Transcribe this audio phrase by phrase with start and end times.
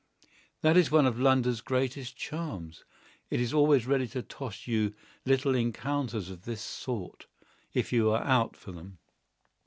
[0.61, 2.85] That is one of London's greatest charms:
[3.29, 4.95] it is always ready to toss you
[5.27, 7.27] little encounters of this sort,
[7.75, 8.97] if you are out for them.